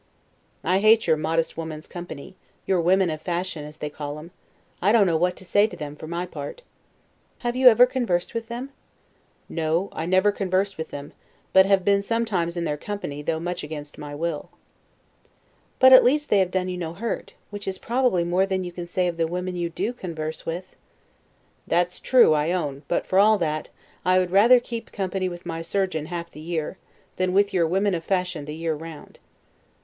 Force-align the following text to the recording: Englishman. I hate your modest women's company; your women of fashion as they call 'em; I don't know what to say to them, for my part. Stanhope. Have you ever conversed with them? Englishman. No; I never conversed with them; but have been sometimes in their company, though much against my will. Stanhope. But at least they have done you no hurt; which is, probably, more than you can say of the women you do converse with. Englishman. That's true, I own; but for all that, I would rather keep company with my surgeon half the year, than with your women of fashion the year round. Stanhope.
Englishman. 0.63 0.75
I 0.77 0.79
hate 0.79 1.05
your 1.05 1.15
modest 1.15 1.57
women's 1.57 1.85
company; 1.85 2.35
your 2.65 2.81
women 2.81 3.11
of 3.11 3.21
fashion 3.21 3.63
as 3.65 3.77
they 3.77 3.89
call 3.91 4.17
'em; 4.17 4.31
I 4.81 4.91
don't 4.91 5.05
know 5.05 5.15
what 5.15 5.35
to 5.35 5.45
say 5.45 5.67
to 5.67 5.77
them, 5.77 5.95
for 5.95 6.07
my 6.07 6.25
part. 6.25 6.63
Stanhope. 6.63 7.43
Have 7.43 7.55
you 7.55 7.67
ever 7.67 7.85
conversed 7.85 8.33
with 8.33 8.47
them? 8.47 8.71
Englishman. 9.47 9.55
No; 9.55 9.89
I 9.91 10.07
never 10.07 10.31
conversed 10.31 10.79
with 10.79 10.89
them; 10.89 11.13
but 11.53 11.67
have 11.67 11.85
been 11.85 12.01
sometimes 12.01 12.57
in 12.57 12.63
their 12.63 12.77
company, 12.77 13.21
though 13.21 13.39
much 13.39 13.63
against 13.63 13.99
my 13.99 14.15
will. 14.15 14.49
Stanhope. 14.49 14.59
But 15.77 15.93
at 15.93 16.03
least 16.03 16.29
they 16.31 16.39
have 16.39 16.49
done 16.49 16.67
you 16.67 16.79
no 16.79 16.95
hurt; 16.95 17.35
which 17.51 17.67
is, 17.67 17.77
probably, 17.77 18.23
more 18.23 18.47
than 18.47 18.63
you 18.63 18.71
can 18.71 18.87
say 18.87 19.05
of 19.07 19.17
the 19.17 19.27
women 19.27 19.55
you 19.55 19.69
do 19.69 19.93
converse 19.93 20.47
with. 20.47 20.69
Englishman. 20.75 20.79
That's 21.67 21.99
true, 21.99 22.33
I 22.33 22.51
own; 22.51 22.81
but 22.87 23.05
for 23.05 23.19
all 23.19 23.37
that, 23.37 23.69
I 24.03 24.17
would 24.17 24.31
rather 24.31 24.59
keep 24.59 24.91
company 24.91 25.29
with 25.29 25.45
my 25.45 25.61
surgeon 25.61 26.07
half 26.07 26.31
the 26.31 26.39
year, 26.41 26.79
than 27.17 27.33
with 27.33 27.53
your 27.53 27.67
women 27.67 27.93
of 27.93 28.03
fashion 28.03 28.45
the 28.45 28.55
year 28.55 28.73
round. 28.73 29.17
Stanhope. 29.21 29.69